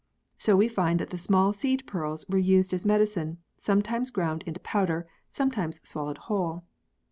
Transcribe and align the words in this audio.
So 0.35 0.55
we 0.57 0.67
find 0.67 0.99
that 0.99 1.11
the 1.11 1.17
small 1.19 1.53
seed 1.53 1.85
pearls 1.85 2.25
were 2.27 2.39
used 2.39 2.73
as 2.73 2.87
medicine, 2.87 3.37
sometimes 3.59 4.09
ground 4.09 4.43
into 4.47 4.59
powder, 4.59 5.05
sometimes 5.29 5.79
swallowed 5.87 6.17
whole. 6.25 6.63